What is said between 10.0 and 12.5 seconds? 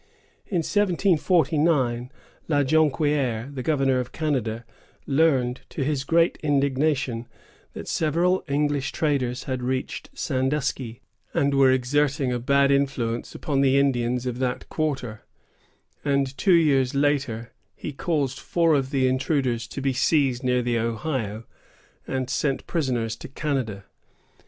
Sandusky, and were exerting a